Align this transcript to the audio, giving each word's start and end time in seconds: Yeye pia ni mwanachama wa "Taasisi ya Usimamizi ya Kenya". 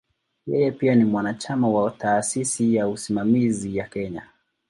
Yeye 0.47 0.71
pia 0.71 0.95
ni 0.95 1.05
mwanachama 1.05 1.67
wa 1.69 1.91
"Taasisi 1.91 2.75
ya 2.75 2.87
Usimamizi 2.87 3.77
ya 3.77 3.87
Kenya". 3.87 4.27